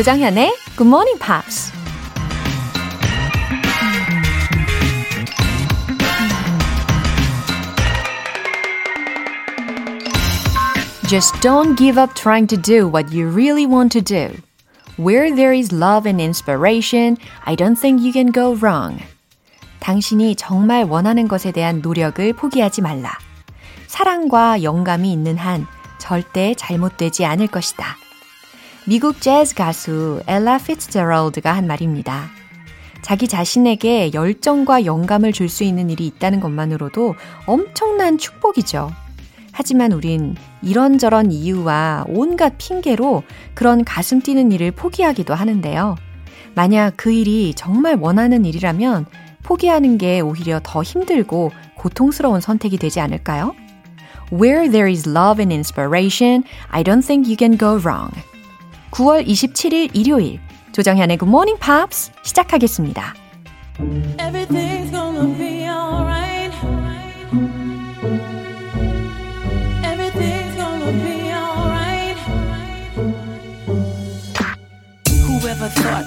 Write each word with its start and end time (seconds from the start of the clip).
조장현의 0.00 0.56
Good 0.78 0.88
Morning 0.88 1.18
Pops. 1.18 1.70
Just 11.06 11.34
don't 11.42 11.76
give 11.76 12.00
up 12.00 12.14
trying 12.14 12.46
to 12.46 12.56
do 12.56 12.88
what 12.88 13.12
you 13.12 13.28
really 13.28 13.66
want 13.66 13.92
to 13.92 14.00
do. 14.00 14.40
Where 14.96 15.30
there 15.30 15.52
is 15.52 15.70
love 15.70 16.08
and 16.08 16.18
inspiration, 16.18 17.18
I 17.44 17.54
don't 17.54 17.78
think 17.78 18.00
you 18.00 18.14
can 18.14 18.32
go 18.32 18.56
wrong. 18.56 19.02
당신이 19.80 20.36
정말 20.36 20.84
원하는 20.84 21.28
것에 21.28 21.52
대한 21.52 21.82
노력을 21.82 22.32
포기하지 22.32 22.80
말라. 22.80 23.18
사랑과 23.86 24.62
영감이 24.62 25.12
있는 25.12 25.36
한 25.36 25.66
절대 25.98 26.54
잘못되지 26.54 27.26
않을 27.26 27.48
것이다. 27.48 27.98
미국 28.86 29.20
재즈 29.20 29.54
가수 29.54 30.22
엘라 30.26 30.58
피츠제럴드가 30.58 31.52
한 31.52 31.66
말입니다. 31.66 32.30
자기 33.02 33.28
자신에게 33.28 34.12
열정과 34.12 34.84
영감을 34.84 35.32
줄 35.32 35.48
수 35.48 35.64
있는 35.64 35.90
일이 35.90 36.06
있다는 36.06 36.40
것만으로도 36.40 37.14
엄청난 37.46 38.18
축복이죠. 38.18 38.90
하지만 39.52 39.92
우린 39.92 40.36
이런저런 40.62 41.30
이유와 41.30 42.06
온갖 42.08 42.54
핑계로 42.56 43.22
그런 43.54 43.84
가슴 43.84 44.20
뛰는 44.20 44.52
일을 44.52 44.70
포기하기도 44.70 45.34
하는데요. 45.34 45.96
만약 46.54 46.94
그 46.96 47.10
일이 47.12 47.52
정말 47.54 47.96
원하는 47.96 48.44
일이라면 48.44 49.06
포기하는 49.42 49.98
게 49.98 50.20
오히려 50.20 50.60
더 50.62 50.82
힘들고 50.82 51.50
고통스러운 51.76 52.40
선택이 52.40 52.78
되지 52.78 53.00
않을까요? 53.00 53.54
Where 54.32 54.70
there 54.70 54.90
is 54.90 55.08
love 55.08 55.40
and 55.40 55.52
inspiration, 55.52 56.44
I 56.70 56.82
don't 56.82 57.04
think 57.04 57.28
you 57.28 57.36
can 57.36 57.58
go 57.58 57.78
wrong. 57.78 58.12
9월 58.90 59.26
27일 59.26 59.90
일요일 59.94 60.40
조정현의 60.72 61.18
Good 61.18 61.28
Morning 61.30 61.58
Pops 61.60 62.12
시작하겠습니다. 62.22 63.14
Everything's 64.18 64.90
gonna 64.90 65.36
be 65.38 65.64
alright. 65.64 66.52
Everything's 69.84 70.56
gonna 70.56 70.92
be 71.02 71.32
alright. 71.32 72.18
Whoever 75.26 75.68
thought 75.68 76.06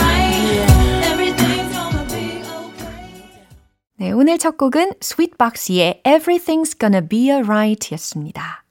네, 4.01 4.09
오늘 4.09 4.39
첫 4.39 4.57
곡은 4.57 4.93
스윗박스의 4.99 6.01
Everything's 6.03 6.79
Gonna 6.79 7.07
Be 7.07 7.29
Alright 7.29 7.93
였습니다. 7.93 8.63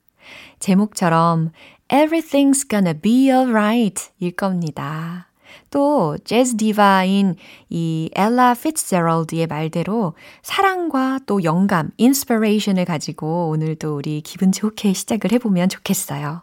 제목처럼 0.58 1.52
Everything's 1.88 2.68
Gonna 2.68 3.00
Be 3.00 3.30
Alright 3.30 4.10
일 4.18 4.32
겁니다. 4.32 5.28
또 5.70 6.18
재즈 6.24 6.56
디바인 6.56 7.36
이 7.68 8.10
엘라 8.16 8.54
피츠제럴드의 8.54 9.46
말대로 9.46 10.14
사랑과 10.42 11.20
또 11.26 11.44
영감, 11.44 11.92
inspiration을 11.96 12.84
가지고 12.84 13.50
오늘도 13.50 13.94
우리 13.94 14.22
기분 14.22 14.50
좋게 14.50 14.94
시작을 14.94 15.30
해보면 15.30 15.68
좋겠어요. 15.68 16.42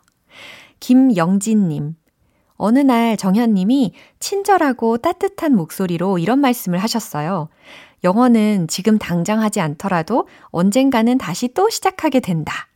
김영진님. 0.79 1.95
어느 2.55 2.79
날 2.79 3.17
정현님이 3.17 3.91
친절하고 4.21 4.97
따뜻한 4.97 5.55
목소리로 5.57 6.19
이런 6.19 6.39
말씀을 6.39 6.79
하셨어요. 6.79 7.49
영어는 8.03 8.67
지금 8.67 8.97
당장 8.97 9.41
하지 9.41 9.59
않더라도 9.59 10.27
언젠가는 10.45 11.17
다시 11.17 11.49
또 11.53 11.69
시작하게 11.69 12.19
된다. 12.19 12.67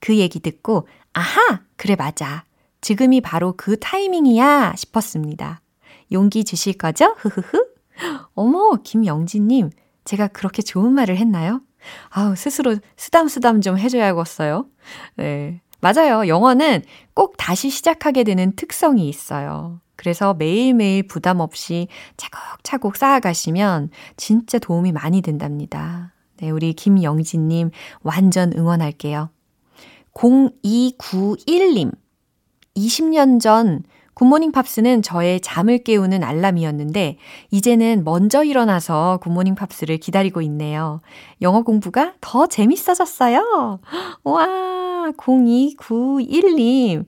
그 0.00 0.16
얘기 0.18 0.40
듣고, 0.40 0.88
아하! 1.12 1.60
그래, 1.76 1.96
맞아. 1.96 2.44
지금이 2.80 3.20
바로 3.20 3.54
그 3.56 3.78
타이밍이야 3.78 4.74
싶었습니다. 4.76 5.60
용기 6.12 6.44
주실 6.44 6.74
거죠? 6.74 7.14
흐흐흐. 7.18 7.66
어머, 8.34 8.76
김영진님. 8.82 9.70
제가 10.04 10.28
그렇게 10.28 10.60
좋은 10.62 10.92
말을 10.92 11.16
했나요? 11.16 11.62
아우, 12.10 12.36
스스로 12.36 12.76
쓰담쓰담 12.96 13.60
좀 13.60 13.78
해줘야겠어요. 13.78 14.66
네. 15.16 15.60
맞아요. 15.80 16.28
영어는 16.28 16.82
꼭 17.12 17.36
다시 17.36 17.68
시작하게 17.68 18.24
되는 18.24 18.56
특성이 18.56 19.08
있어요. 19.08 19.80
그래서 20.04 20.34
매일매일 20.34 21.06
부담 21.06 21.40
없이 21.40 21.88
차곡차곡 22.18 22.94
쌓아가시면 22.96 23.88
진짜 24.18 24.58
도움이 24.58 24.92
많이 24.92 25.22
된답니다. 25.22 26.12
네, 26.36 26.50
우리 26.50 26.74
김영진님 26.74 27.70
완전 28.02 28.52
응원할게요. 28.54 29.30
0291님. 30.12 31.90
20년 32.76 33.40
전 33.40 33.82
굿모닝 34.12 34.52
팝스는 34.52 35.00
저의 35.00 35.40
잠을 35.40 35.78
깨우는 35.78 36.22
알람이었는데 36.22 37.16
이제는 37.50 38.04
먼저 38.04 38.44
일어나서 38.44 39.20
굿모닝 39.22 39.54
팝스를 39.54 39.96
기다리고 39.96 40.42
있네요. 40.42 41.00
영어 41.40 41.62
공부가 41.62 42.12
더 42.20 42.46
재밌어졌어요. 42.46 43.80
와, 44.22 44.46
0291님. 45.16 47.06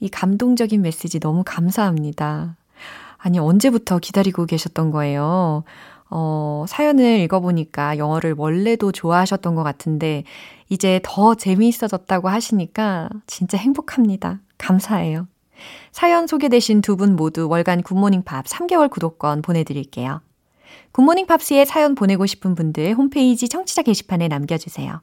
이 0.00 0.08
감동적인 0.08 0.82
메시지 0.82 1.20
너무 1.20 1.42
감사합니다. 1.44 2.56
아니, 3.18 3.38
언제부터 3.38 3.98
기다리고 3.98 4.46
계셨던 4.46 4.90
거예요? 4.90 5.64
어, 6.08 6.64
사연을 6.66 7.20
읽어보니까 7.20 7.98
영어를 7.98 8.34
원래도 8.36 8.90
좋아하셨던 8.92 9.54
것 9.54 9.62
같은데, 9.62 10.24
이제 10.70 11.00
더 11.02 11.34
재미있어졌다고 11.34 12.28
하시니까 12.28 13.10
진짜 13.26 13.58
행복합니다. 13.58 14.40
감사해요. 14.58 15.28
사연 15.92 16.26
소개되신 16.26 16.80
두 16.80 16.96
분 16.96 17.16
모두 17.16 17.48
월간 17.48 17.82
굿모닝 17.82 18.22
팝 18.22 18.46
3개월 18.46 18.88
구독권 18.90 19.42
보내드릴게요. 19.42 20.22
굿모닝 20.92 21.26
팝스에 21.26 21.64
사연 21.64 21.94
보내고 21.94 22.26
싶은 22.26 22.54
분들 22.54 22.94
홈페이지 22.94 23.48
청취자 23.48 23.82
게시판에 23.82 24.28
남겨주세요. 24.28 25.02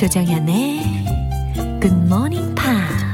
조정현의 0.00 0.80
굿모닝 1.82 2.54
팝스 2.54 3.12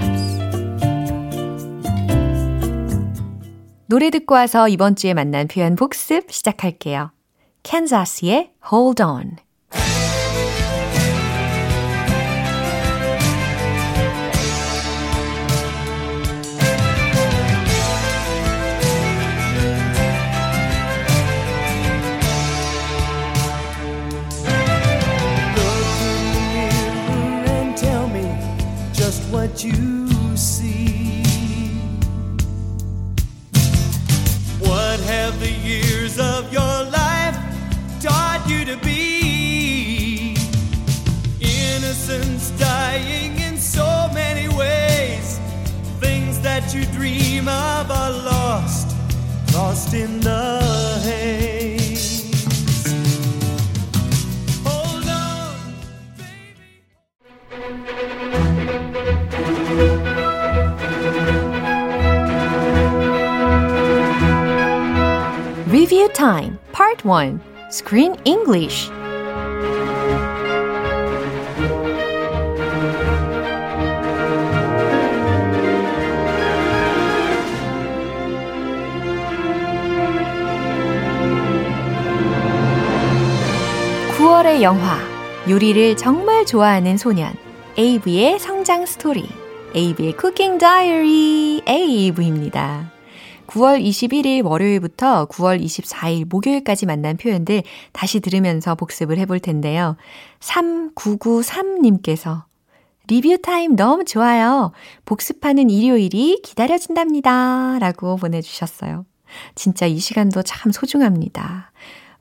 노래 3.86 4.10
듣고 4.10 4.36
와서 4.36 4.68
이번 4.68 4.94
주에 4.94 5.12
만난 5.12 5.48
표현 5.48 5.74
복습 5.74 6.30
시작할게요. 6.30 7.10
캔자스의 7.64 8.52
Hold 8.72 9.02
On 9.02 9.36
what 29.56 29.64
you 29.64 30.36
see. 30.36 31.22
What 34.60 35.00
have 35.00 35.40
the 35.40 35.50
years 35.50 36.18
of 36.18 36.52
your 36.52 36.60
life 36.60 37.36
taught 38.02 38.44
you 38.46 38.66
to 38.66 38.76
be? 38.84 40.36
Innocence 41.40 42.50
dying 42.58 43.38
in 43.40 43.56
so 43.56 44.10
many 44.12 44.46
ways. 44.48 45.40
Things 46.00 46.38
that 46.40 46.74
you 46.74 46.84
dream 46.86 47.48
of 47.48 47.90
are 47.90 48.12
lost, 48.12 48.94
lost 49.54 49.94
in 49.94 50.20
the 50.20 50.65
Review 65.68 66.08
Time 66.12 66.58
Part 66.72 67.04
1 67.04 67.40
Screen 67.70 68.14
English 68.24 68.90
영화 84.62 84.98
요리를 85.48 85.96
정말 85.96 86.46
좋아하는 86.46 86.96
소년 86.96 87.45
에이브의 87.78 88.38
성장 88.38 88.86
스토리 88.86 89.28
에이브의 89.74 90.16
쿠킹 90.16 90.56
다이어리 90.56 91.60
에이브입니다. 91.66 92.90
9월 93.48 93.84
21일 93.84 94.46
월요일부터 94.46 95.26
9월 95.26 95.62
24일 95.62 96.26
목요일까지 96.26 96.86
만난 96.86 97.18
표현들 97.18 97.64
다시 97.92 98.20
들으면서 98.20 98.76
복습을 98.76 99.18
해볼 99.18 99.40
텐데요. 99.40 99.98
3993님께서 100.40 102.44
리뷰 103.08 103.36
타임 103.42 103.76
너무 103.76 104.06
좋아요. 104.06 104.72
복습하는 105.04 105.68
일요일이 105.68 106.40
기다려진답니다. 106.42 107.78
라고 107.78 108.16
보내주셨어요. 108.16 109.04
진짜 109.54 109.84
이 109.84 109.98
시간도 109.98 110.44
참 110.44 110.72
소중합니다. 110.72 111.72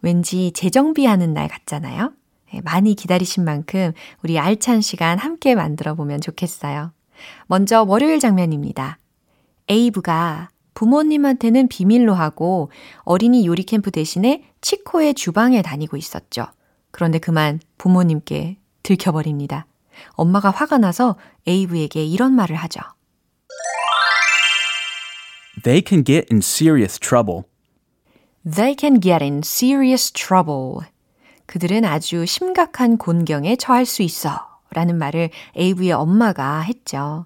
왠지 0.02 0.52
재정비하는 0.52 1.34
날 1.34 1.48
같잖아요. 1.48 2.12
네, 2.54 2.62
많이 2.62 2.96
기다리신 2.96 3.44
만큼 3.44 3.92
우리 4.24 4.40
알찬 4.40 4.82
시간 4.82 5.18
함께 5.18 5.56
만들어 5.56 5.96
보면 5.96 6.22
좋겠어요. 6.22 6.92
먼저 7.48 7.84
월요일 7.84 8.20
장면입니다. 8.20 9.00
에이브가 9.68 10.50
부모님한테는 10.74 11.68
비밀로 11.70 12.14
하고 12.14 12.70
어린이 13.00 13.48
요리 13.48 13.64
캠프 13.64 13.92
대신에 13.92 14.44
치코의 14.62 15.14
주방에 15.14 15.62
다니고 15.62 15.98
있었죠. 15.98 16.46
그런데 16.92 17.18
그만 17.18 17.60
부모님께 17.78 18.58
들켜버립니다. 18.84 19.66
엄마가 20.12 20.52
화가 20.52 20.78
나서 20.78 21.16
에이브에게 21.48 22.06
이런 22.06 22.34
말을 22.34 22.56
하죠. 22.58 22.82
They 25.64 25.82
can 25.86 26.04
get 26.04 26.28
in 26.32 26.40
serious 26.40 27.00
trouble. 27.00 27.44
They 28.46 28.76
can 28.78 29.00
get 29.02 29.24
in 29.24 29.40
serious 29.40 30.12
trouble. 30.12 30.86
그들은 31.46 31.86
아주 31.86 32.26
심각한 32.26 32.98
곤경에 32.98 33.56
처할 33.56 33.86
수 33.86 34.02
있어. 34.02 34.48
라는 34.72 34.98
말을 34.98 35.30
에이브의 35.56 35.94
엄마가 35.94 36.60
했죠. 36.60 37.26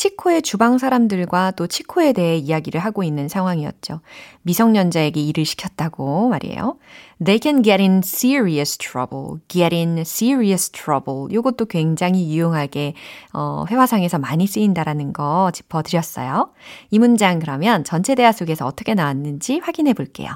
치코의 0.00 0.40
주방 0.40 0.78
사람들과 0.78 1.50
또 1.50 1.66
치코에 1.66 2.14
대해 2.14 2.38
이야기를 2.38 2.80
하고 2.80 3.02
있는 3.02 3.28
상황이었죠. 3.28 4.00
미성년자에게 4.42 5.20
일을 5.20 5.44
시켰다고 5.44 6.28
말이에요. 6.30 6.78
They 7.22 7.38
can 7.42 7.62
get 7.62 7.82
in 7.82 7.98
serious 7.98 8.78
trouble. 8.78 9.40
Get 9.48 9.74
in 9.74 9.98
serious 9.98 10.70
trouble. 10.70 11.26
요것도 11.30 11.66
굉장히 11.66 12.30
유용하게 12.30 12.94
어, 13.34 13.66
회화상에서 13.68 14.18
많이 14.18 14.46
쓰인다라는 14.46 15.12
거 15.12 15.50
짚어드렸어요. 15.52 16.50
이 16.90 16.98
문장 16.98 17.38
그러면 17.38 17.84
전체 17.84 18.14
대화 18.14 18.32
속에서 18.32 18.64
어떻게 18.66 18.94
나왔는지 18.94 19.58
확인해 19.58 19.92
볼게요. 19.92 20.30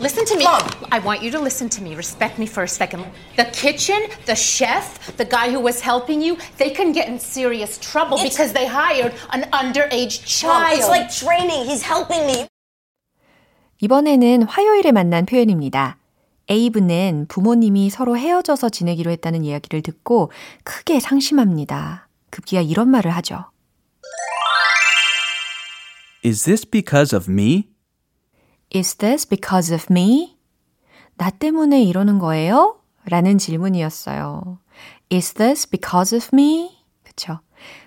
Listen 0.00 0.24
to 0.24 0.36
me. 0.36 0.44
Mom. 0.44 0.62
I 0.90 0.98
want 0.98 1.22
you 1.22 1.30
to 1.32 1.38
listen 1.38 1.68
to 1.68 1.82
me. 1.82 1.94
Respect 1.94 2.38
me 2.38 2.46
for 2.46 2.62
a 2.62 2.68
second. 2.68 3.04
The 3.36 3.44
kitchen, 3.52 4.00
the 4.24 4.34
chef, 4.34 5.14
the 5.18 5.26
guy 5.26 5.50
who 5.50 5.60
was 5.60 5.82
helping 5.82 6.22
you, 6.22 6.38
they 6.56 6.70
can 6.70 6.92
get 6.92 7.06
in 7.08 7.18
serious 7.18 7.76
trouble 7.78 8.16
it's, 8.16 8.30
because 8.30 8.54
they 8.54 8.66
hired 8.66 9.12
an 9.32 9.42
underage 9.52 10.24
child. 10.24 10.62
Mom, 10.62 10.72
it's 10.72 10.88
like 10.88 11.10
training. 11.12 11.66
He's 11.66 11.82
helping 11.82 12.26
me. 12.26 12.46
이번에는 13.82 14.44
화요일에 14.44 14.92
만난 14.92 15.26
표현입니다. 15.26 15.98
에이브는 16.48 17.26
부모님이 17.28 17.90
서로 17.90 18.16
헤어져서 18.16 18.70
지내기로 18.70 19.10
했다는 19.10 19.44
이야기를 19.44 19.82
듣고 19.82 20.32
크게 20.64 21.00
상심합니다. 21.00 22.08
급기야 22.30 22.62
이런 22.62 22.88
말을 22.88 23.10
하죠. 23.16 23.50
Is 26.24 26.44
this 26.44 26.68
because 26.68 27.14
of 27.14 27.30
me? 27.30 27.68
Is 28.75 28.95
this 28.95 29.25
because 29.25 29.73
of 29.73 29.85
me? 29.89 30.35
나 31.15 31.29
때문에 31.29 31.81
이러는 31.81 32.19
거예요? 32.19 32.75
라는 33.05 33.37
질문이었어요. 33.37 34.59
Is 35.09 35.33
this 35.35 35.69
because 35.69 36.17
of 36.17 36.29
me? 36.33 36.77
그쵸. 37.03 37.39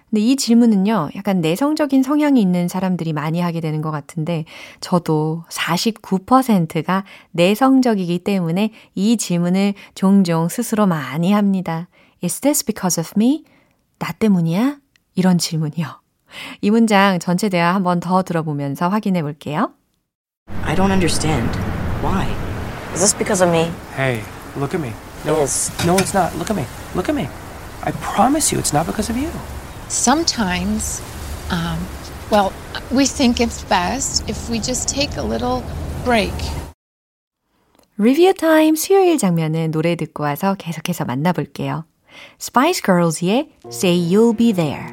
근데 0.08 0.22
이 0.22 0.36
질문은요, 0.36 1.10
약간 1.14 1.42
내성적인 1.42 2.02
성향이 2.02 2.40
있는 2.40 2.68
사람들이 2.68 3.12
많이 3.12 3.40
하게 3.40 3.60
되는 3.60 3.82
것 3.82 3.90
같은데, 3.90 4.46
저도 4.80 5.44
49%가 5.50 7.04
내성적이기 7.32 8.20
때문에 8.20 8.70
이 8.94 9.18
질문을 9.18 9.74
종종 9.94 10.48
스스로 10.48 10.86
많이 10.86 11.32
합니다. 11.32 11.88
Is 12.24 12.40
this 12.40 12.64
because 12.64 12.98
of 12.98 13.12
me? 13.14 13.44
나 13.98 14.12
때문이야? 14.12 14.78
이런 15.16 15.36
질문이요. 15.36 15.86
이 16.62 16.70
문장 16.70 17.18
전체 17.18 17.50
대화 17.50 17.74
한번 17.74 18.00
더 18.00 18.22
들어보면서 18.22 18.88
확인해 18.88 19.20
볼게요. 19.20 19.74
I 20.65 20.75
don't 20.75 20.91
understand. 20.91 21.49
Why? 22.01 22.25
Is 22.93 23.01
this 23.01 23.13
because 23.13 23.41
of 23.41 23.49
me? 23.51 23.71
Hey, 23.95 24.23
look 24.57 24.73
at 24.73 24.81
me. 24.81 24.91
No, 25.25 25.37
It 25.41 25.43
is. 25.43 25.71
no, 25.85 25.95
it's 25.97 26.13
not. 26.13 26.35
Look 26.35 26.49
at 26.49 26.55
me. 26.55 26.65
Look 26.95 27.09
at 27.09 27.15
me. 27.15 27.27
I 27.83 27.91
promise 28.01 28.51
you, 28.51 28.59
it's 28.59 28.73
not 28.73 28.85
because 28.87 29.09
of 29.09 29.17
you. 29.17 29.29
Sometimes, 29.87 31.01
um, 31.51 31.77
well, 32.31 32.51
we 32.91 33.05
think 33.05 33.39
it's 33.39 33.63
best 33.65 34.27
if 34.29 34.49
we 34.49 34.59
just 34.59 34.87
take 34.89 35.15
a 35.17 35.21
little 35.23 35.63
break. 36.03 36.33
리뷰 37.99 38.33
타임 38.33 38.75
수요일 38.75 39.19
장면은 39.19 39.69
노래 39.71 39.95
듣고 39.95 40.23
와서 40.23 40.55
계속해서 40.57 41.05
만나볼게요. 41.05 41.85
Spice 42.41 42.81
Girls의 42.83 43.49
Say 43.67 43.95
You'll 44.11 44.35
Be 44.35 44.51
There. 44.53 44.87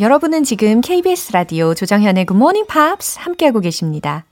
여러분은 0.00 0.44
지금 0.44 0.80
KBS 0.80 1.32
라디오 1.32 1.74
조정현의 1.74 2.24
Good 2.24 2.34
Morning 2.34 2.66
Pops 2.66 3.18
함께하고 3.18 3.60
계십니다. 3.60 4.24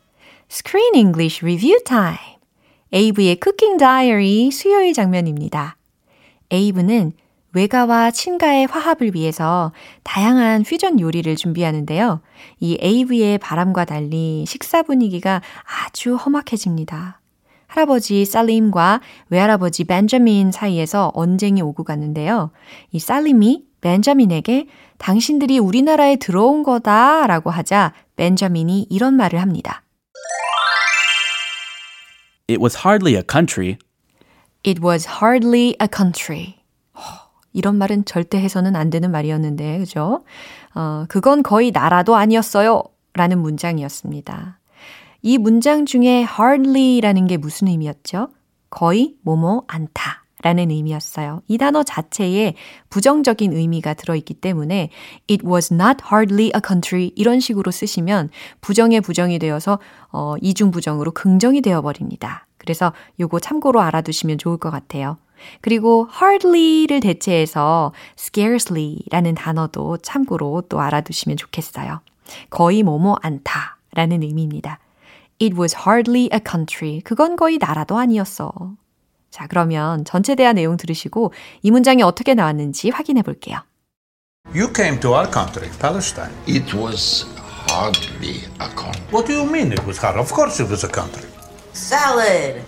Screen 0.51 0.95
English 0.95 1.45
Review 1.45 1.79
Time. 1.85 2.39
에이브의 2.91 3.39
Cooking 3.45 3.77
Diary 3.77 4.51
수요일 4.51 4.95
장면입니다. 4.95 5.77
에이브는 6.51 7.13
외가와 7.53 8.13
친가의 8.13 8.65
화합을 8.65 9.15
위해서 9.15 9.73
다양한 10.05 10.63
퓨전 10.63 11.01
요리를 11.01 11.37
준비하는데요. 11.37 12.23
이 12.61 12.79
에이브의 12.81 13.37
바람과 13.37 13.85
달리 13.85 14.47
식사 14.49 14.83
분위기가 14.83 15.43
아주 15.85 16.15
험악해집니다. 16.15 17.21
할아버지 17.67 18.25
살림과 18.25 19.03
외할아버지 19.29 19.85
벤자민 19.85 20.51
사이에서 20.51 21.13
언쟁이 21.13 21.61
오고 21.61 21.85
갔는데요. 21.85 22.53
이 22.91 22.99
살림이 22.99 23.68
벤자민에게 23.81 24.67
당신들이 24.99 25.59
우리나라에 25.59 26.17
들어온 26.17 26.63
거다 26.63 27.27
라고 27.27 27.51
하자 27.51 27.93
벤자민이 28.17 28.87
이런 28.91 29.15
말을 29.15 29.41
합니다. 29.41 29.83
It 32.49 32.61
was 32.61 32.79
hardly 32.79 33.15
a 33.15 33.23
country. 33.29 33.77
It 34.67 34.81
was 34.83 35.07
hardly 35.07 35.77
a 35.81 35.89
country. 35.95 36.55
어, 36.95 37.01
이런 37.53 37.77
말은 37.77 38.07
절대 38.07 38.39
해서는 38.39 38.75
안 38.75 38.91
되는 38.91 39.11
말이었는데, 39.11 39.79
그죠? 39.79 40.25
어, 40.75 41.05
그건 41.09 41.43
거의 41.43 41.71
나라도 41.71 42.17
아니었어요. 42.17 42.83
라는 43.13 43.41
문장이었습니다. 43.41 44.59
이 45.23 45.39
문장 45.39 45.85
중에 45.85 46.23
hardly라는 46.23 47.27
게 47.27 47.37
무슨 47.37 47.69
의미였죠? 47.69 48.29
거의 48.71 49.17
뭐뭐 49.23 49.65
않다. 49.67 50.25
라는 50.43 50.71
의미였어요. 50.71 51.43
이 51.49 51.59
단어 51.59 51.83
자체에 51.83 52.55
부정적인 52.91 53.53
의미가 53.53 53.95
들어있기 53.95 54.35
때문에 54.35 54.91
it 55.29 55.45
was 55.47 55.73
not 55.75 56.05
hardly 56.11 56.53
a 56.55 56.61
country 56.65 57.11
이런 57.17 57.41
식으로 57.41 57.71
쓰시면 57.71 58.31
부정의 58.61 59.01
부정이 59.01 59.39
되어서 59.39 59.79
어, 60.13 60.37
이중부정으로 60.41 61.11
긍정이 61.13 61.61
되어버립니다. 61.61 62.47
그래서 62.57 62.93
요거 63.19 63.41
참고로 63.41 63.81
알아두시면 63.81 64.39
좋을 64.39 64.59
것 64.59 64.71
같아요. 64.71 65.19
그리고 65.61 66.09
hardly를 66.21 67.01
대체해서 67.01 67.93
scarcely라는 68.17 69.35
단어도 69.35 69.99
참고로 69.99 70.65
또 70.69 70.81
알아두시면 70.81 71.37
좋겠어요. 71.37 72.01
거의 72.51 72.83
뭐뭐 72.83 73.17
않다 73.23 73.79
라는 73.93 74.23
의미입니다. 74.23 74.79
It 75.41 75.57
was 75.57 75.77
hardly 75.77 76.29
a 76.33 76.41
country. 76.47 77.01
그건 77.03 77.37
거의 77.37 77.59
나라도 77.59 77.97
아니었어. 77.97 78.53
자, 79.31 79.47
그러면 79.47 80.05
전체 80.05 80.35
대화 80.35 80.53
내용 80.53 80.77
들으시고 80.77 81.33
이 81.63 81.71
문장이 81.71 82.03
어떻게 82.03 82.35
나왔는지 82.35 82.91
확인해 82.91 83.23
볼게요. 83.23 83.59
You 84.55 84.73
came 84.75 84.99
to 85.01 85.13
our 85.13 85.31
country, 85.31 85.71
Palestine. 85.79 86.33
It 86.47 86.75
was 86.75 87.27
hardly 87.69 88.45
a 88.61 88.69
country. 88.75 89.05
What 89.13 89.27
do 89.27 89.35
you 89.35 89.45
mean 89.45 89.73
it 89.73 89.85
was 89.85 89.99
hard? 89.99 90.19
Of 90.19 90.33
course 90.33 90.63
it 90.63 90.71
was 90.71 90.85
a 90.85 90.91
country. 90.91 91.29
Salad. 91.73 92.63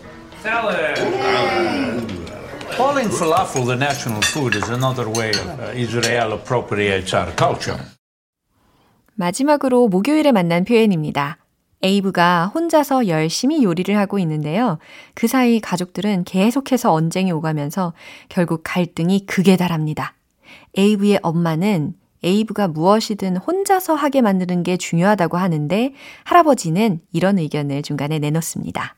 Calling 2.76 3.08
falafel 3.08 3.66
the 3.66 3.76
national 3.76 4.22
food 4.22 4.54
is 4.54 4.68
another 4.70 5.08
way 5.08 5.30
of 5.30 5.60
uh, 5.60 5.72
Israel 5.74 6.32
appropriates 6.32 7.14
our 7.14 7.30
culture. 7.36 7.78
마지막으로 9.16 9.88
목요일에 9.88 10.32
만난 10.32 10.64
표현입니다. 10.64 11.39
에이브가 11.82 12.48
혼자서 12.54 13.08
열심히 13.08 13.64
요리를 13.64 13.96
하고 13.96 14.18
있는데요. 14.18 14.78
그 15.14 15.26
사이 15.26 15.60
가족들은 15.60 16.24
계속해서 16.24 16.92
언쟁이 16.92 17.32
오가면서 17.32 17.94
결국 18.28 18.60
갈등이 18.64 19.26
극에 19.26 19.56
달합니다. 19.56 20.14
에이브의 20.76 21.20
엄마는 21.22 21.94
에이브가 22.22 22.68
무엇이든 22.68 23.38
혼자서 23.38 23.94
하게 23.94 24.20
만드는 24.20 24.62
게 24.62 24.76
중요하다고 24.76 25.38
하는데 25.38 25.94
할아버지는 26.24 27.00
이런 27.12 27.38
의견을 27.38 27.82
중간에 27.82 28.18
내놓습니다. 28.18 28.96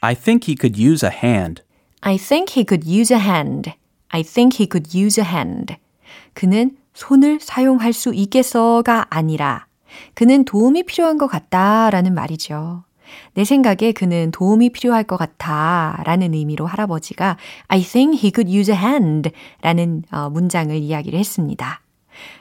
I 0.00 0.14
think 0.14 0.50
he 0.50 0.56
could 0.58 0.80
use 0.80 1.06
a 1.06 1.14
hand. 1.14 1.62
I 2.00 2.16
think 2.16 2.54
he 2.54 2.64
could 2.66 2.88
use 2.88 3.14
a 3.14 3.20
hand. 3.20 3.72
I 4.08 4.22
think 4.22 4.56
he 4.58 4.68
could 4.70 4.96
use 4.96 5.22
a 5.22 5.28
hand. 5.28 5.76
그는 6.32 6.76
손을 6.94 7.40
사용할 7.40 7.92
수 7.92 8.14
있겠어가 8.14 9.06
아니라 9.10 9.66
그는 10.14 10.44
도움이 10.44 10.84
필요한 10.84 11.18
것 11.18 11.26
같다 11.26 11.90
라는 11.90 12.14
말이죠. 12.14 12.84
내 13.34 13.44
생각에 13.44 13.92
그는 13.92 14.30
도움이 14.30 14.70
필요할 14.70 15.04
것 15.04 15.16
같아 15.16 16.00
라는 16.04 16.34
의미로 16.34 16.66
할아버지가 16.66 17.36
I 17.68 17.82
think 17.82 18.18
he 18.18 18.32
could 18.34 18.50
use 18.50 18.72
a 18.72 18.78
hand 18.78 19.30
라는 19.60 20.02
어, 20.10 20.30
문장을 20.30 20.74
이야기를 20.74 21.18
했습니다. 21.18 21.80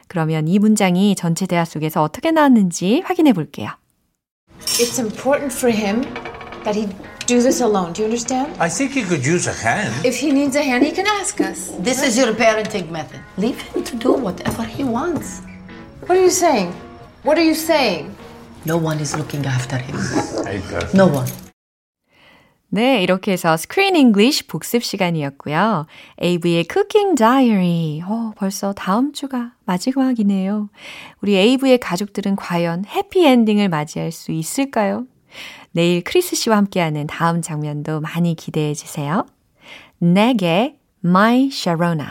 그러면 0.08 0.48
이 0.48 0.60
문장이 0.60 1.16
전체 1.16 1.46
대화 1.46 1.66
속에서 1.66 2.04
어떻게 2.04 2.32
나왔는지 2.32 3.02
확인해 3.06 3.34
볼게요. 3.34 3.70
It's 4.62 5.00
important 5.00 5.54
for 5.54 5.72
him 5.74 6.02
that 6.64 6.78
he 6.78 6.88
do 7.26 7.42
this 7.42 7.62
alone. 7.62 7.94
Do 7.94 8.04
you 8.04 8.08
understand? 8.08 8.54
I 8.60 8.70
think 8.70 8.94
he 8.94 9.04
could 9.04 9.26
use 9.26 9.48
a 9.48 9.54
hand. 9.54 9.94
If 10.06 10.16
he 10.16 10.32
needs 10.32 10.56
a 10.56 10.64
hand, 10.64 10.86
he 10.86 10.94
can 10.94 11.08
ask 11.08 11.42
us. 11.42 11.72
This 11.84 12.04
is 12.04 12.18
your 12.18 12.34
parenting 12.34 12.90
method. 12.92 13.20
Leave 13.38 13.60
him 13.60 13.84
to 13.84 13.96
do 13.98 14.14
whatever 14.14 14.64
he 14.64 14.84
wants. 14.84 15.42
What 16.08 16.18
are 16.18 16.22
you 16.22 16.30
saying? 16.30 16.74
What 17.26 17.40
are 17.40 17.46
you 17.46 17.56
saying? 17.56 18.14
No 18.66 18.76
one 18.78 19.00
is 19.00 19.16
looking 19.16 19.46
after 19.46 19.78
him. 19.78 19.96
No 20.94 21.08
one. 21.08 21.28
네, 22.70 23.02
이렇게 23.02 23.32
해서 23.32 23.54
Screen 23.54 23.96
English 23.96 24.48
복습 24.48 24.84
시간이었고요. 24.84 25.86
AV의 26.22 26.66
Cooking 26.70 27.16
Diary. 27.16 28.02
어, 28.02 28.34
벌써 28.36 28.74
다음 28.74 29.14
주가 29.14 29.54
마지막이네요. 29.64 30.70
우리 31.22 31.38
AV의 31.38 31.78
가족들은 31.78 32.36
과연 32.36 32.84
해피엔딩을 32.86 33.70
맞이할 33.70 34.12
수 34.12 34.34
있을까요? 34.34 35.06
내일 35.72 36.04
크리스 36.04 36.36
씨와 36.36 36.58
함께하는 36.58 37.08
다음 37.08 37.42
장면도 37.42 38.02
많이 38.02 38.36
기대해 38.36 38.74
주세요. 38.74 39.26
내게 40.00 40.78
My 41.06 41.48
Sharona. 41.54 42.10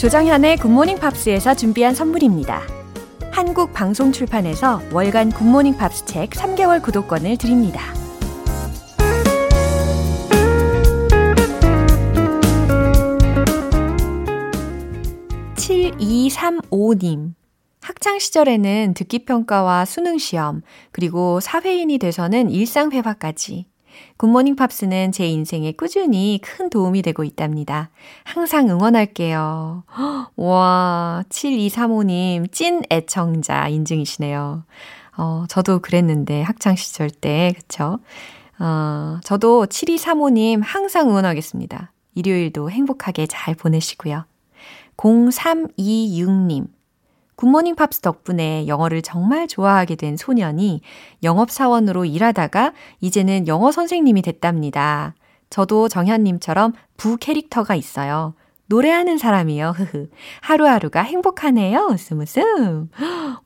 조정현의 0.00 0.56
굿모닝 0.56 0.98
팝스에서 0.98 1.54
준비한 1.54 1.94
선물입니다. 1.94 2.62
한국 3.30 3.74
방송 3.74 4.12
출판에서 4.12 4.80
월간 4.94 5.30
굿모닝 5.30 5.76
팝스 5.76 6.06
책 6.06 6.30
3개월 6.30 6.80
구독권을 6.82 7.36
드립니다. 7.36 7.82
(7235님) 15.56 17.34
학창 17.82 18.18
시절에는 18.18 18.94
듣기 18.94 19.26
평가와 19.26 19.84
수능 19.84 20.16
시험 20.16 20.62
그리고 20.92 21.40
사회인이 21.40 21.98
돼서는 21.98 22.48
일상 22.48 22.90
회화까지 22.90 23.69
굿모닝 24.16 24.56
팝스는 24.56 25.12
제 25.12 25.26
인생에 25.26 25.72
꾸준히 25.72 26.40
큰 26.42 26.70
도움이 26.70 27.02
되고 27.02 27.24
있답니다. 27.24 27.90
항상 28.24 28.68
응원할게요. 28.68 29.84
와, 30.36 31.22
7235님, 31.28 32.52
찐 32.52 32.82
애청자 32.90 33.68
인증이시네요. 33.68 34.64
어, 35.16 35.44
저도 35.48 35.80
그랬는데, 35.80 36.42
학창시절 36.42 37.10
때, 37.10 37.52
그쵸? 37.56 37.98
어, 38.58 39.18
저도 39.24 39.66
7235님 39.66 40.60
항상 40.62 41.08
응원하겠습니다. 41.08 41.92
일요일도 42.14 42.70
행복하게 42.70 43.26
잘 43.26 43.54
보내시고요. 43.54 44.24
0326님, 44.96 46.66
굿모닝 47.40 47.74
팝스 47.74 48.00
덕분에 48.00 48.66
영어를 48.66 49.00
정말 49.00 49.48
좋아하게 49.48 49.94
된 49.94 50.18
소년이 50.18 50.82
영업사원으로 51.22 52.04
일하다가 52.04 52.74
이제는 53.00 53.48
영어 53.48 53.72
선생님이 53.72 54.20
됐답니다. 54.20 55.14
저도 55.48 55.88
정현님처럼 55.88 56.74
부 56.98 57.16
캐릭터가 57.16 57.76
있어요. 57.76 58.34
노래하는 58.66 59.16
사람이요. 59.16 59.70
흐흐. 59.70 60.10
하루하루가 60.42 61.00
행복하네요. 61.00 61.88
웃음 61.90 62.20
웃음. 62.20 62.90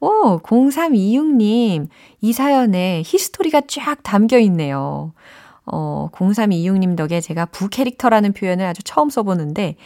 오, 0.00 0.40
0326님. 0.40 1.86
이 2.20 2.32
사연에 2.32 3.00
history가 3.06 3.62
쫙 3.68 4.02
담겨 4.02 4.38
있네요. 4.40 5.12
어, 5.66 6.08
0326님 6.12 6.96
덕에 6.96 7.20
제가 7.20 7.46
부 7.46 7.68
캐릭터라는 7.68 8.32
표현을 8.32 8.66
아주 8.66 8.82
처음 8.82 9.08
써보는데, 9.08 9.76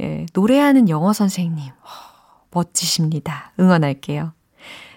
예, 0.00 0.26
노래하는 0.32 0.88
영어 0.88 1.12
선생님. 1.12 1.70
멋지십니다. 2.50 3.52
응원할게요. 3.60 4.32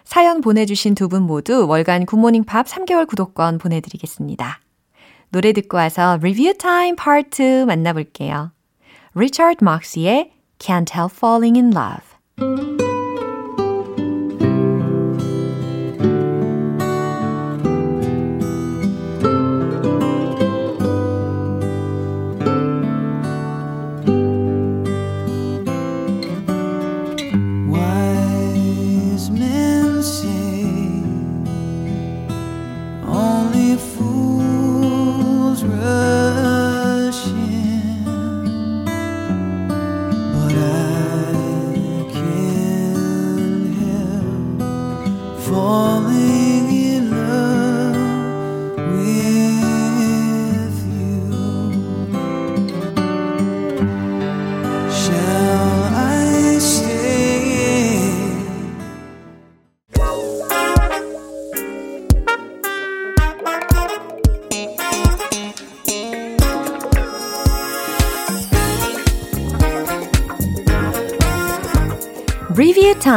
사연 0.04 0.42
보내주신 0.42 0.96
두 0.96 1.08
분 1.08 1.24
모두 1.24 1.68
월간 1.68 2.06
굿모닝 2.06 2.44
팝스 2.44 2.66
3개월 2.68 3.08
구독권 3.08 3.58
보내드리겠습니다. 3.60 4.60
노래 5.30 5.54
듣고 5.54 5.78
와서 5.78 6.18
리뷰 6.22 6.54
타임 6.58 6.96
파트 6.96 7.62
2 7.64 7.66
만나볼게요. 7.66 8.52
리처드 9.16 9.64
막스의 9.64 10.32
Can't 10.60 10.94
Help 10.94 11.16
Falling 11.16 11.58
in 11.58 11.72
Love 11.74 12.91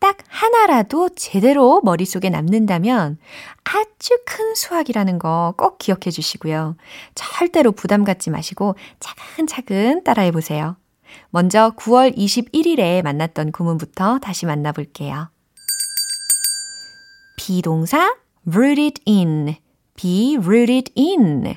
딱 0.00 0.18
하나라도 0.28 1.10
제대로 1.10 1.80
머릿속에 1.82 2.30
남는다면 2.30 3.18
아주 3.64 4.18
큰 4.26 4.54
수학이라는 4.54 5.18
거 5.18 5.54
꼭 5.56 5.78
기억해 5.78 6.10
주시고요. 6.10 6.76
절대로 7.14 7.72
부담 7.72 8.04
갖지 8.04 8.30
마시고 8.30 8.74
차근차근 8.98 10.02
따라해 10.04 10.30
보세요. 10.32 10.76
먼저 11.30 11.74
9월 11.76 12.16
21일에 12.16 13.02
만났던 13.02 13.52
구문부터 13.52 14.18
다시 14.20 14.46
만나볼게요. 14.46 15.30
비동사 17.36 18.16
rooted 18.46 19.02
in, 19.06 19.56
be 19.96 20.36
rooted 20.36 20.92
in. 20.96 21.56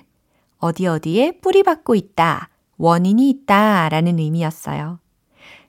어디 0.57 0.87
어디에 0.87 1.39
뿌리 1.41 1.63
박고 1.63 1.95
있다, 1.95 2.49
원인이 2.77 3.29
있다 3.29 3.89
라는 3.89 4.19
의미였어요. 4.19 4.99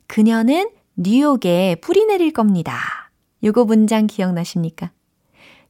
그녀는 0.07 0.71
뉴욕에 0.97 1.77
뿌리 1.81 2.05
내릴 2.05 2.33
겁니다. 2.33 3.11
요거 3.43 3.65
문장 3.65 4.07
기억나십니까? 4.07 4.93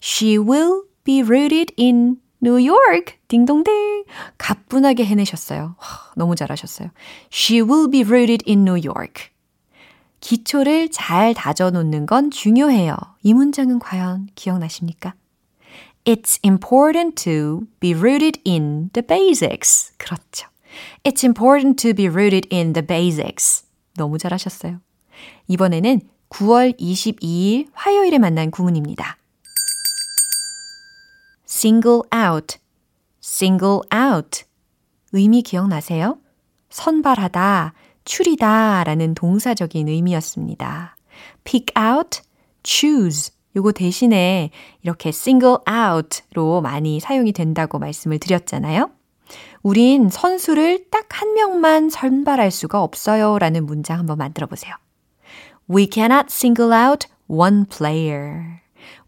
She 0.02 0.36
will 0.36 0.82
be 1.04 1.22
rooted 1.22 1.74
in 1.78 2.16
New 2.42 2.62
York. 2.62 3.16
딩동댕. 3.28 4.04
가뿐하게 4.36 5.06
해내셨어요. 5.06 5.76
와, 5.78 6.12
너무 6.14 6.36
잘하셨어요. 6.36 6.90
She 7.32 7.62
will 7.62 7.90
be 7.90 8.02
rooted 8.02 8.44
in 8.46 8.68
New 8.68 8.78
York. 8.84 9.30
기초를 10.20 10.90
잘 10.90 11.32
다져놓는 11.32 12.04
건 12.06 12.30
중요해요. 12.30 12.94
이 13.22 13.32
문장은 13.32 13.78
과연 13.78 14.28
기억나십니까? 14.34 15.14
It's 16.04 16.38
important 16.44 17.22
to 17.24 17.66
be 17.80 17.94
rooted 17.94 18.40
in 18.46 18.90
the 18.92 19.06
basics. 19.06 19.94
그렇죠. 19.96 20.48
It's 21.02 21.24
important 21.24 21.80
to 21.82 21.94
be 21.94 22.08
rooted 22.08 22.46
in 22.54 22.74
the 22.74 22.86
basics. 22.86 23.64
너무 23.96 24.18
잘하셨어요. 24.18 24.80
이번에는 25.48 26.00
9월 26.30 26.78
22일 26.78 27.68
화요일에 27.72 28.18
만난 28.18 28.50
구문입니다. 28.50 29.16
single 31.48 32.02
out, 32.14 32.58
single 33.22 33.80
out. 33.94 34.44
의미 35.12 35.42
기억나세요? 35.42 36.18
선발하다, 36.70 37.72
추리다 38.04 38.84
라는 38.84 39.14
동사적인 39.14 39.88
의미였습니다. 39.88 40.96
pick 41.44 41.66
out, 41.80 42.20
choose. 42.64 43.32
요거 43.56 43.70
대신에 43.72 44.50
이렇게 44.82 45.10
single 45.10 45.58
out로 45.68 46.60
많이 46.60 46.98
사용이 46.98 47.32
된다고 47.32 47.78
말씀을 47.78 48.18
드렸잖아요. 48.18 48.90
우린 49.62 50.08
선수를 50.08 50.90
딱 50.90 51.04
한 51.14 51.34
명만 51.34 51.90
선발할 51.90 52.50
수가 52.50 52.82
없어요 52.82 53.38
라는 53.38 53.66
문장 53.66 54.00
한번 54.00 54.18
만들어 54.18 54.48
보세요. 54.48 54.74
We 55.68 55.86
cannot 55.90 56.26
single 56.30 56.72
out 56.72 57.06
one 57.26 57.66
player. 57.66 58.60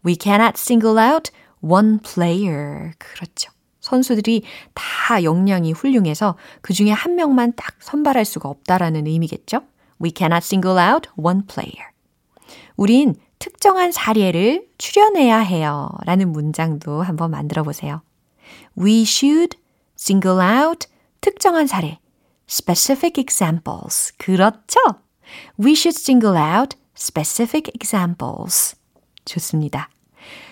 We 0.03 0.15
cannot 0.19 0.53
single 0.57 0.97
out 0.97 1.31
one 1.61 1.99
player. 1.99 2.93
그렇죠. 2.97 3.51
선수들이 3.79 4.43
다 4.73 5.23
역량이 5.23 5.71
훌륭해서 5.71 6.35
그 6.61 6.73
중에 6.73 6.91
한 6.91 7.15
명만 7.15 7.53
딱 7.55 7.75
선발할 7.79 8.25
수가 8.25 8.49
없다라는 8.49 9.07
의미겠죠? 9.07 9.61
We 10.01 10.11
cannot 10.15 10.43
single 10.43 10.77
out 10.77 11.09
one 11.15 11.43
player. 11.47 11.91
우린 12.75 13.15
특정한 13.39 13.91
사례를 13.91 14.67
추려내야 14.77 15.39
해요. 15.39 15.89
라는 16.05 16.31
문장도 16.31 17.01
한번 17.01 17.31
만들어 17.31 17.63
보세요. 17.63 18.01
We 18.77 19.03
should 19.03 19.57
single 19.97 20.39
out 20.39 20.87
특정한 21.21 21.67
사례. 21.67 21.99
specific 22.49 23.21
examples. 23.21 24.13
그렇죠? 24.17 24.79
We 25.59 25.71
should 25.73 25.97
single 25.97 26.37
out 26.37 26.77
specific 26.97 27.71
examples. 27.75 28.75
좋습니다. 29.25 29.89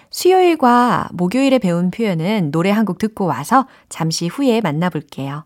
수요일과 0.09 1.09
목요일에 1.13 1.59
배운 1.59 1.91
표현은 1.91 2.51
노래 2.51 2.71
한 2.71 2.85
곡 2.85 2.97
듣고 2.99 3.25
와서 3.25 3.67
잠시 3.89 4.27
후에 4.27 4.61
만나볼게요. 4.61 5.45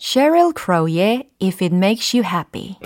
Sheryl 0.00 0.52
Crow의 0.56 1.30
If 1.42 1.64
It 1.64 1.74
Makes 1.74 2.16
You 2.16 2.24
Happy. 2.24 2.76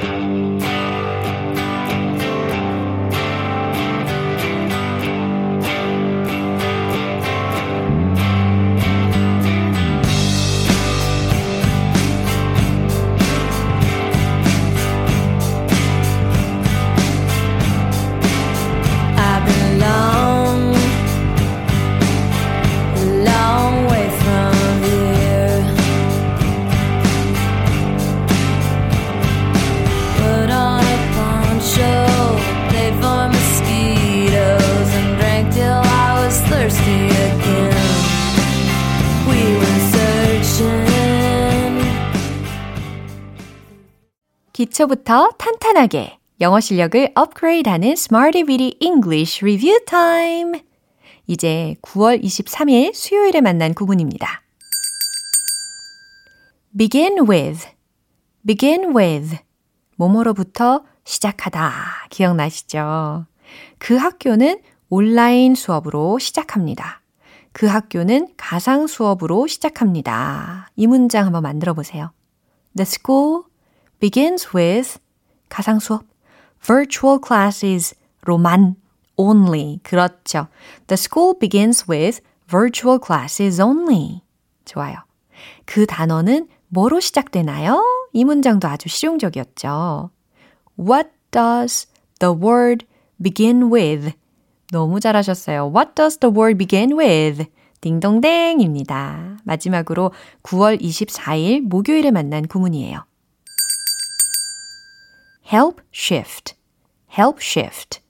기초부터 44.83 45.31
탄탄하게 45.39 46.19
영어 46.41 46.59
실력을 46.59 47.13
업그레이드하는 47.15 47.91
Smarty 47.91 48.45
Weedy 48.49 48.77
English 48.81 49.45
Review 49.45 49.79
Time. 49.85 50.63
이제 51.27 51.77
9월 51.83 52.23
23일 52.23 52.95
수요일에 52.95 53.41
만난 53.41 53.75
구문입니다. 53.75 54.43
begin 56.77 57.29
with, 57.29 57.69
begin 58.47 58.97
with. 58.97 59.39
뭐뭐로부터 59.97 60.85
시작하다. 61.05 62.09
기억나시죠? 62.11 63.27
그 63.79 63.97
학교는 63.97 64.63
온라인 64.89 65.55
수업으로 65.55 66.19
시작합니다. 66.19 67.03
그 67.53 67.67
학교는 67.67 68.33
가상 68.37 68.87
수업으로 68.87 69.47
시작합니다. 69.47 70.71
이 70.77 70.87
문장 70.87 71.27
한번 71.27 71.43
만들어 71.43 71.75
보세요. 71.75 72.11
The 72.75 72.83
school 72.85 73.52
begins 74.03 74.49
with 74.53 74.99
가상 75.49 75.79
수업 75.79 76.03
virtual 76.61 77.21
classes 77.25 77.95
로만 78.23 78.75
only. 79.17 79.79
그렇죠. 79.85 80.49
The 80.89 80.97
school 80.99 81.39
begins 81.39 81.85
with 81.89 82.21
virtual 82.51 82.99
classes 82.99 83.63
only. 83.63 84.23
좋아요. 84.65 84.97
그 85.67 85.87
단어는 85.87 86.49
뭐로 86.69 86.99
시작되나요? 86.99 87.81
이 88.13 88.25
문장도 88.25 88.67
아주 88.67 88.89
실용적이었죠. 88.89 90.11
What 90.77 91.11
does 91.31 91.87
the 92.19 92.35
word 92.35 92.85
begin 93.23 93.73
with? 93.73 94.15
너무 94.73 94.99
잘하셨어요. 94.99 95.71
What 95.73 95.95
does 95.95 96.19
the 96.19 96.35
word 96.35 96.59
begin 96.59 96.99
with? 96.99 97.47
딩동댕입니다. 97.81 99.39
마지막으로 99.45 100.11
9월 100.43 100.81
24일 100.81 101.61
목요일에 101.61 102.11
만난 102.11 102.49
구문이에요. 102.49 103.05
Help 105.53 105.83
shift, 105.93 106.55
help 107.19 107.39
shift. 107.43 108.01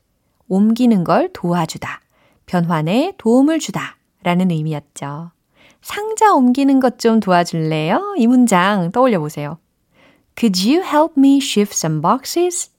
옮기는 0.49 1.03
걸 1.03 1.31
도와주다. 1.33 2.01
변환에 2.47 3.15
도움을 3.19 3.59
주다. 3.59 3.97
라는 4.23 4.51
의미였죠. 4.51 5.33
상자 5.81 6.33
옮기는 6.33 6.79
것 6.79 6.99
좀 6.99 7.19
도와줄래요? 7.19 8.15
이 8.19 8.27
문장 8.29 8.93
떠올려 8.93 9.19
보세요. 9.19 9.59
Could 10.37 10.71
you 10.71 10.83
help 10.85 11.15
me 11.19 11.39
shift 11.39 11.75
some 11.75 12.01
boxes? 12.01 12.71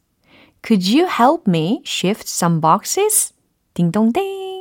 Could 0.66 0.90
you 0.90 1.08
help 1.10 1.44
me 1.50 1.82
shift 1.86 2.24
some 2.30 2.62
boxes? 2.62 3.34
딩동댕. 3.74 4.53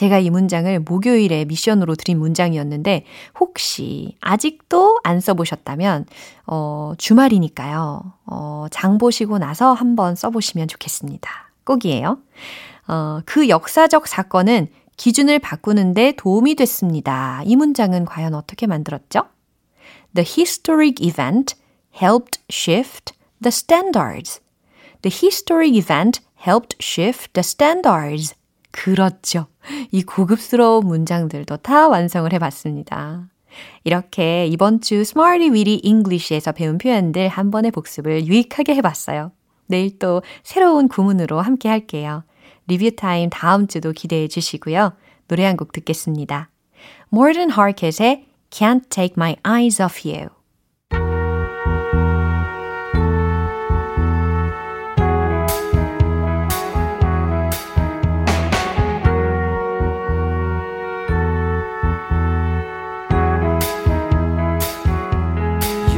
제가 0.00 0.18
이 0.18 0.30
문장을 0.30 0.80
목요일에 0.80 1.44
미션으로 1.44 1.94
드린 1.94 2.18
문장이었는데 2.20 3.04
혹시 3.38 4.16
아직도 4.22 4.98
안 5.04 5.20
써보셨다면 5.20 6.06
어, 6.46 6.94
주말이니까요. 6.96 8.14
어, 8.24 8.66
장 8.70 8.96
보시고 8.96 9.36
나서 9.36 9.74
한번 9.74 10.14
써보시면 10.14 10.68
좋겠습니다. 10.68 11.30
꼭이에요. 11.64 12.16
어, 12.88 13.20
그 13.26 13.50
역사적 13.50 14.06
사건은 14.06 14.68
기준을 14.96 15.38
바꾸는데 15.38 16.12
도움이 16.16 16.54
됐습니다. 16.54 17.42
이 17.44 17.54
문장은 17.54 18.06
과연 18.06 18.32
어떻게 18.32 18.66
만들었죠? 18.66 19.24
The 20.14 20.26
historic 20.26 20.94
event 21.06 21.56
helped 22.02 22.40
shift 22.50 23.12
the 23.42 23.50
standards. 23.52 24.40
The 25.02 25.14
historic 25.14 25.76
event 25.76 26.22
helped 26.46 26.78
shift 26.80 27.34
the 27.34 27.42
standards. 27.44 28.34
그렇죠. 28.70 29.49
이 29.90 30.02
고급스러운 30.02 30.86
문장들도 30.86 31.58
다 31.58 31.88
완성을 31.88 32.32
해봤습니다. 32.32 33.28
이렇게 33.84 34.46
이번 34.46 34.80
주 34.80 34.96
Smarty 34.96 35.50
Weedy 35.50 35.80
English에서 35.82 36.52
배운 36.52 36.78
표현들 36.78 37.28
한 37.28 37.50
번의 37.50 37.72
복습을 37.72 38.26
유익하게 38.26 38.74
해봤어요. 38.76 39.32
내일 39.66 39.98
또 39.98 40.22
새로운 40.42 40.88
구문으로 40.88 41.40
함께 41.40 41.68
할게요. 41.68 42.24
리뷰 42.66 42.94
타임 42.94 43.30
다음 43.30 43.66
주도 43.66 43.92
기대해 43.92 44.28
주시고요. 44.28 44.92
노래 45.28 45.44
한 45.44 45.56
곡 45.56 45.72
듣겠습니다. 45.72 46.50
Morten 47.12 47.50
Harkett의 47.50 48.26
Can't 48.50 48.88
Take 48.90 49.14
My 49.16 49.36
Eyes 49.44 49.82
Off 49.82 50.08
You. 50.08 50.39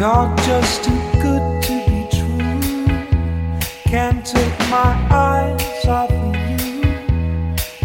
You're 0.02 0.34
just 0.38 0.82
too 0.82 1.00
good 1.22 1.62
to 1.62 1.74
be 1.86 2.08
true. 2.10 2.58
Can't 3.84 4.26
take 4.26 4.58
my 4.68 4.92
eyes 5.08 5.86
off 5.86 6.10
of 6.10 6.34
you. 6.50 6.82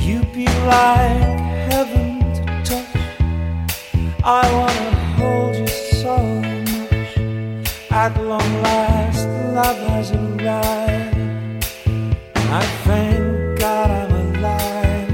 You'd 0.02 0.34
be 0.34 0.48
like 0.66 1.38
heaven 1.70 2.18
to 2.34 2.44
touch. 2.64 2.96
I 4.24 4.52
wanna 4.52 4.90
hold 5.20 5.58
you 5.58 5.68
so 5.68 6.18
much. 6.42 7.18
At 7.92 8.20
long 8.20 8.52
last, 8.64 9.28
love 9.54 9.78
has 9.90 10.12
arrived. 10.12 11.68
I 12.60 12.64
thank 12.88 13.60
God 13.60 13.92
I'm 13.92 14.12
alive. 14.34 15.12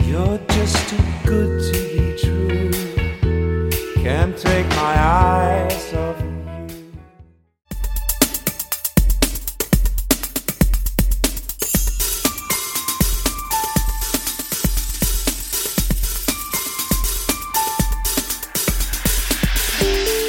You're 0.00 0.40
just 0.48 0.88
too 0.88 1.04
good 1.24 1.62
to 1.70 1.78
be 1.94 2.04
true. 2.24 2.72
Can't 4.02 4.36
take 4.36 4.68
my 4.70 5.03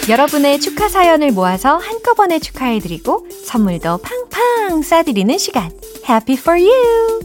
여러분의 0.08 0.60
축하 0.60 0.88
사연을 0.88 1.32
모아서 1.32 1.78
한꺼번에 1.78 2.38
축하해드리고 2.38 3.26
선물도 3.44 4.02
팡팡 4.04 4.82
쏴드리는 4.82 5.40
시간. 5.40 5.72
Happy 6.08 6.38
for 6.38 6.62
you! 6.62 7.22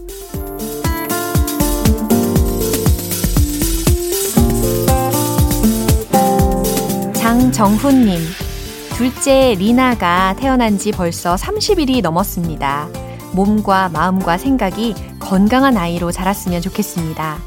장정훈님, 7.12 8.18
둘째 8.96 9.54
리나가 9.58 10.34
태어난 10.38 10.78
지 10.78 10.90
벌써 10.90 11.34
30일이 11.34 12.00
넘었습니다. 12.00 12.88
몸과 13.32 13.90
마음과 13.90 14.38
생각이 14.38 14.94
건강한 15.18 15.76
아이로 15.76 16.12
자랐으면 16.12 16.62
좋겠습니다. 16.62 17.38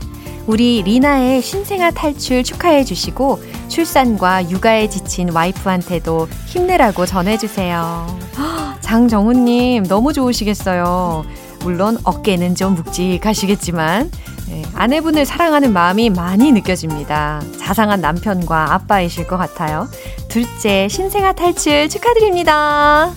우리 0.46 0.84
리나의 0.84 1.42
신생아 1.42 1.92
탈출 1.92 2.44
축하해 2.44 2.84
주시고 2.84 3.40
출산과 3.74 4.52
육아에 4.52 4.88
지친 4.88 5.32
와이프한테도 5.32 6.28
힘내라고 6.46 7.08
전해주세요. 7.08 8.06
헉, 8.38 8.78
장정훈님 8.82 9.86
너무 9.88 10.14
좋으시겠어요. 10.14 11.26
물론 11.62 11.98
어깨는 12.04 12.54
좀 12.54 12.76
묵직하시겠지만 12.76 14.12
네, 14.50 14.62
아내분을 14.76 15.26
사랑하는 15.26 15.74
마음이 15.74 16.12
많이 16.12 16.52
느껴집니다. 16.52 17.42
자상한 17.58 18.00
남편과 18.00 18.76
아빠이실 18.76 19.26
것 19.26 19.38
같아요. 19.38 19.88
둘째 20.28 20.88
신생아 20.88 21.34
탈출 21.34 21.90
축하드립니다. 21.90 23.12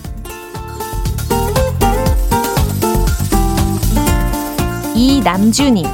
이남주님, 4.95 5.85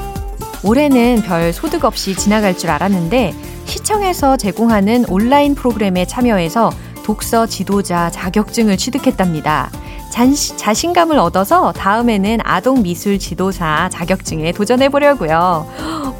올해는 0.63 1.21
별 1.23 1.52
소득 1.52 1.84
없이 1.84 2.15
지나갈 2.15 2.58
줄 2.58 2.69
알았는데 2.69 3.52
시청에서 3.65 4.38
제공하는 4.38 5.06
온라인 5.10 5.56
프로그램에 5.56 6.06
참여해서 6.06 6.71
독서 7.04 7.45
지도자 7.45 8.10
자격증을 8.12 8.78
취득했답니다. 8.78 9.69
잔시, 10.10 10.56
자신감을 10.58 11.17
얻어서 11.17 11.71
다음에는 11.71 12.39
아동 12.43 12.84
미술 12.84 13.17
지도사 13.17 13.89
자격증에 13.91 14.52
도전해 14.52 14.89
보려고요. 14.89 15.67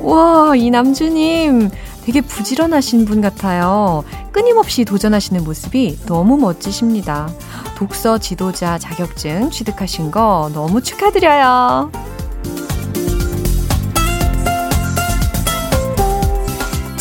와, 0.02 0.56
이 0.56 0.72
남주님 0.72 1.70
되게 2.04 2.22
부지런하신 2.22 3.06
분 3.06 3.22
같아요. 3.22 4.04
끊임없이 4.32 4.84
도전하시는 4.84 5.44
모습이 5.44 6.00
너무 6.06 6.38
멋지십니다. 6.38 7.30
독서 7.78 8.18
지도자 8.18 8.78
자격증 8.78 9.52
취득하신 9.52 10.12
거 10.12 10.50
너무 10.54 10.82
축하드려요. 10.82 11.92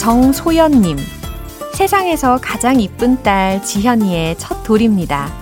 정소연님, 0.03 0.97
세상에서 1.75 2.41
가장 2.43 2.81
이쁜 2.81 3.23
딸 3.23 3.63
지현이의 3.63 4.37
첫 4.37 4.65
돌입니다. 4.65 5.33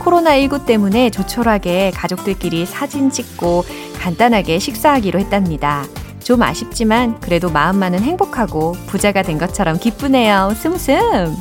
코로나19 0.00 0.64
때문에 0.64 1.10
조촐하게 1.10 1.90
가족들끼리 1.90 2.64
사진 2.64 3.10
찍고 3.10 3.66
간단하게 4.00 4.58
식사하기로 4.58 5.20
했답니다. 5.20 5.84
좀 6.24 6.42
아쉽지만 6.42 7.20
그래도 7.20 7.50
마음만은 7.50 8.00
행복하고 8.00 8.72
부자가 8.86 9.20
된 9.20 9.36
것처럼 9.36 9.78
기쁘네요. 9.78 10.54
슴슴. 10.56 11.36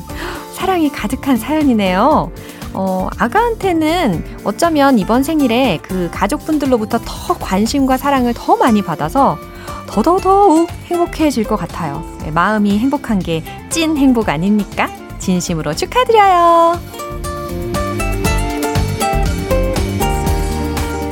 사랑이 0.53 0.89
가득한 0.89 1.37
사연이네요. 1.37 2.29
어, 2.73 3.07
아가한테는 3.17 4.41
어쩌면 4.43 4.99
이번 4.99 5.23
생일에 5.23 5.79
그 5.81 6.09
가족분들로부터 6.11 6.99
더 7.05 7.37
관심과 7.39 7.95
사랑을 7.95 8.33
더 8.33 8.57
많이 8.57 8.81
받아서 8.81 9.37
더더더욱 9.87 10.69
행복해질 10.85 11.43
것 11.45 11.55
같아요. 11.55 12.03
네, 12.23 12.31
마음이 12.31 12.77
행복한 12.79 13.19
게 13.19 13.43
찐 13.75 13.97
행복 13.97 14.29
아닙니까? 14.29 14.89
진심으로 15.19 15.73
축하드려요. 15.75 16.79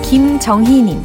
김정희님, 0.04 1.04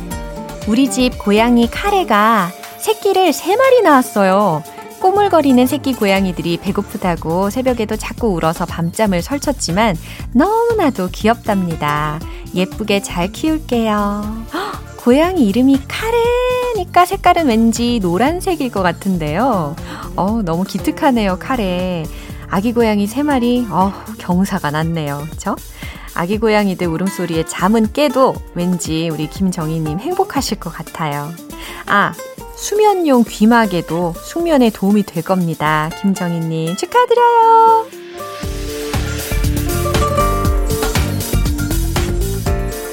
우리 0.68 0.88
집 0.90 1.18
고양이 1.18 1.68
카레가 1.68 2.50
새끼를 2.78 3.32
세 3.32 3.56
마리 3.56 3.82
낳았어요. 3.82 4.62
꼬물거리는 5.00 5.66
새끼 5.66 5.94
고양이들이 5.94 6.58
배고프다고 6.58 7.50
새벽에도 7.50 7.96
자꾸 7.96 8.28
울어서 8.28 8.64
밤잠을 8.66 9.22
설쳤지만 9.22 9.96
너무나도 10.32 11.08
귀엽답니다. 11.10 12.20
예쁘게 12.54 13.02
잘 13.02 13.32
키울게요. 13.32 14.44
헉, 14.52 14.96
고양이 14.98 15.46
이름이 15.48 15.80
카레 15.88 16.16
니까 16.78 17.04
색깔은 17.04 17.48
왠지 17.48 17.98
노란색일 18.00 18.70
것 18.70 18.82
같은데요. 18.82 19.74
어, 20.14 20.42
너무 20.44 20.62
기특하네요, 20.62 21.38
카레. 21.40 22.04
아기 22.48 22.72
고양이 22.72 23.08
세 23.08 23.24
마리, 23.24 23.66
어, 23.68 23.92
경사가 24.18 24.70
났네요. 24.70 25.26
그쵸? 25.28 25.56
아기 26.14 26.38
고양이들 26.38 26.86
울음소리에 26.86 27.46
잠은 27.46 27.92
깨도 27.92 28.36
왠지 28.54 29.08
우리 29.12 29.28
김정희님 29.28 29.98
행복하실 29.98 30.60
것 30.60 30.70
같아요. 30.70 31.30
아, 31.86 32.12
수면용 32.56 33.24
귀마개도 33.26 34.14
숙면에 34.16 34.70
도움이 34.70 35.02
될 35.02 35.24
겁니다. 35.24 35.90
김정희님 36.00 36.76
축하드려요. 36.76 37.97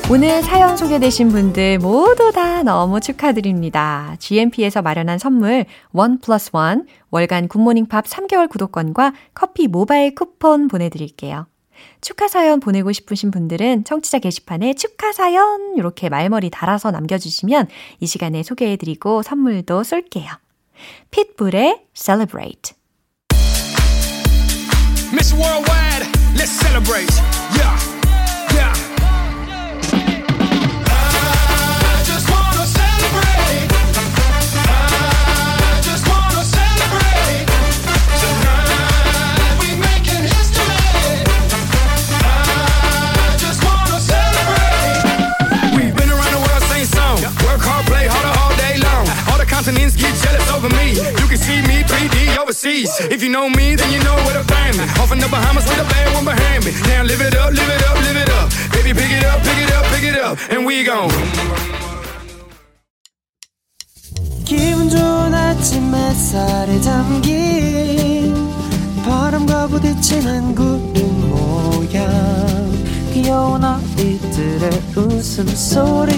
오늘 0.08 0.44
사연 0.44 0.78
소개되신 0.78 1.30
분들 1.30 1.80
모두 1.80 2.32
다 2.32 2.62
너무 2.62 3.00
축하드립니다. 3.00 4.16
GMP에서 4.20 4.84
마련한 4.84 5.18
선물 5.18 5.66
원 5.94 6.20
플러스 6.20 6.52
원 6.54 6.86
월간 7.10 7.48
굿모닝 7.48 7.88
팝 7.88 8.06
3개월 8.06 8.48
구독권과 8.48 9.14
커피 9.34 9.68
모바일 9.68 10.14
쿠폰 10.14 10.68
보내드릴게요. 10.68 11.48
축하 12.02 12.28
사연 12.28 12.60
보내고 12.60 12.92
싶으신 12.92 13.32
분들은 13.32 13.84
청취자 13.84 14.20
게시판에 14.20 14.76
축하 14.76 15.12
사연 15.12 15.74
이렇게 15.76 16.08
말머리 16.10 16.52
달아서 16.52 16.92
남겨주시면 16.92 17.68
이 18.00 18.06
시간에 18.06 18.44
소개해드리고 18.44 19.24
선물도 19.24 19.84
쏠게요. 19.84 20.30
핏불의 21.10 21.82
Celebrate 21.96 22.76
Miss 25.12 25.34
Worldwide, 25.34 26.06
let's 26.38 26.52
celebrate. 26.52 27.45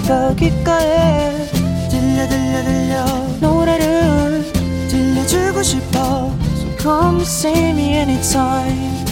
웃음소리가 0.08 0.34
귓가에 0.36 1.46
들려 1.90 2.26
들려 2.28 2.64
들려 2.64 3.04
노래를 3.40 4.42
들려주고 4.88 5.62
싶어 5.62 6.32
So 6.56 6.76
come 6.78 7.20
see 7.20 7.70
me 7.70 7.92
anytime 7.92 9.04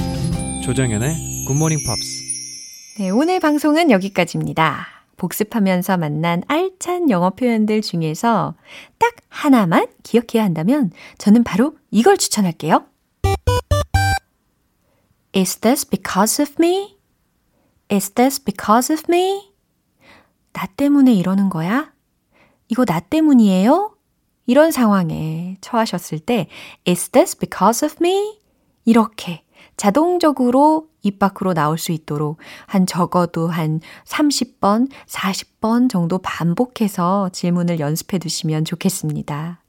조정연의 0.64 1.44
굿모닝 1.46 1.78
팝스. 1.86 2.24
네, 2.98 3.10
오늘 3.10 3.38
방송은 3.40 3.90
여기까지입니다. 3.90 4.86
복습하면서 5.18 5.98
만난 5.98 6.42
알찬 6.48 7.10
영어 7.10 7.30
표현들 7.30 7.82
중에서 7.82 8.54
딱 8.98 9.14
하나만 9.28 9.86
기억해야 10.02 10.42
한다면 10.42 10.90
저는 11.18 11.44
바로 11.44 11.76
이걸 11.90 12.16
추천할게요. 12.16 12.84
Is 15.36 15.58
this 15.58 15.86
because 15.88 16.42
of 16.42 16.54
me? 16.58 16.96
Is 17.92 18.10
this 18.10 18.42
because 18.42 18.92
of 18.92 19.04
me? 19.08 19.55
나 20.56 20.64
때문에 20.64 21.12
이러는 21.12 21.50
거야? 21.50 21.92
이거 22.68 22.86
나 22.86 22.98
때문이에요? 22.98 23.94
이런 24.46 24.70
상황에 24.70 25.58
처하셨을 25.60 26.18
때 26.18 26.48
Is 26.88 27.10
this 27.10 27.36
because 27.36 27.84
of 27.84 27.96
me? 28.00 28.40
이렇게 28.86 29.42
자동적으로 29.76 30.88
입 31.02 31.18
밖으로 31.18 31.52
나올 31.52 31.76
수 31.76 31.92
있도록 31.92 32.38
한 32.66 32.86
적어도 32.86 33.48
한 33.48 33.80
30번, 34.06 34.88
40번 35.06 35.90
정도 35.90 36.16
반복해서 36.18 37.28
질문을 37.34 37.78
연습해 37.78 38.18
두시면 38.18 38.64
좋겠습니다. 38.64 39.60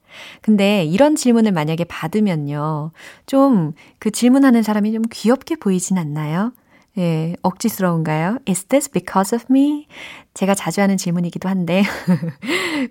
근데 0.41 0.85
이런 0.85 1.17
질문을 1.17 1.51
만약에 1.51 1.83
받으면요. 1.83 2.91
좀 3.25 3.73
그 3.99 4.09
질문하는 4.09 4.63
사람이 4.63 4.93
좀 4.93 5.01
귀엽게 5.11 5.57
보이진 5.57 5.97
않나요? 5.97 6.53
예, 6.97 7.35
억지스러운가요? 7.43 8.39
Is 8.49 8.65
this 8.65 8.89
because 8.89 9.35
of 9.35 9.45
me? 9.49 9.87
제가 10.33 10.55
자주 10.55 10.81
하는 10.81 10.97
질문이기도 10.97 11.47
한데. 11.47 11.83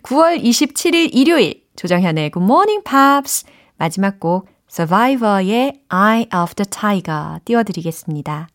9월 0.03 0.41
27일 0.43 1.11
일요일 1.13 1.65
조정현의 1.75 2.31
Good 2.31 2.45
Morning 2.45 2.85
Pops 2.85 3.45
마지막 3.77 4.21
곡 4.21 4.49
Survivor의 4.71 5.81
Eye 5.89 6.27
of 6.35 6.55
the 6.55 6.67
Tiger 6.71 7.41
띄워드리겠습니다. 7.45 8.49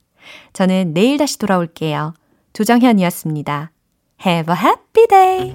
저는 0.53 0.93
내일 0.93 1.17
다시 1.17 1.37
돌아올게요. 1.37 2.13
조정현이었습니다. 2.53 3.71
Have 4.25 4.53
a 4.53 4.59
happy 4.61 5.07
day! 5.07 5.53